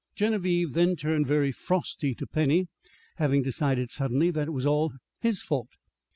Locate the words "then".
0.73-0.95